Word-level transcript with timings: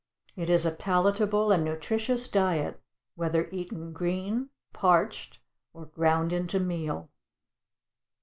It 0.35 0.49
is 0.49 0.65
a 0.65 0.71
palatable 0.71 1.51
and 1.51 1.63
nutritious 1.63 2.27
diet 2.27 2.81
whether 3.13 3.47
eaten 3.51 3.93
green, 3.93 4.49
parched, 4.73 5.37
or 5.73 5.85
ground 5.85 6.33
into 6.33 6.59
meal. 6.59 7.11